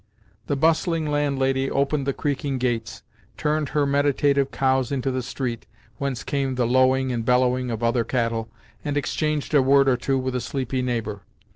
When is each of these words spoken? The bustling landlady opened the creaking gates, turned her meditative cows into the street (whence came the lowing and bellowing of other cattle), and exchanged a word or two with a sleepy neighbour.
The 0.47 0.55
bustling 0.55 1.05
landlady 1.05 1.69
opened 1.69 2.07
the 2.07 2.11
creaking 2.13 2.57
gates, 2.57 3.03
turned 3.37 3.69
her 3.69 3.85
meditative 3.85 4.49
cows 4.49 4.91
into 4.91 5.11
the 5.11 5.21
street 5.21 5.67
(whence 5.99 6.23
came 6.23 6.55
the 6.55 6.65
lowing 6.65 7.11
and 7.11 7.23
bellowing 7.23 7.69
of 7.69 7.83
other 7.83 8.03
cattle), 8.03 8.49
and 8.83 8.97
exchanged 8.97 9.53
a 9.53 9.61
word 9.61 9.87
or 9.87 9.97
two 9.97 10.17
with 10.17 10.33
a 10.35 10.41
sleepy 10.41 10.81
neighbour. 10.81 11.21